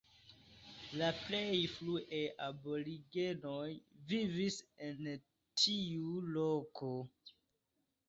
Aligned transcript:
La 1.01 1.09
plej 1.17 1.59
frue 1.73 2.21
aborigenoj 2.47 3.69
vivis 4.15 4.61
en 4.89 5.15
tiu 5.63 6.11
loko. 6.35 6.95